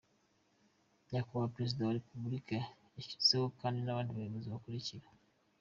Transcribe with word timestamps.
Nyakubahwa 1.11 1.53
Perezida 1.55 1.81
wa 1.87 1.97
Repubulika 1.99 2.55
yashyizeho 2.95 3.45
kandi 3.59 3.79
n’abandi 3.81 4.11
Bayobozi 4.17 4.47
bakurikira:. 4.53 5.07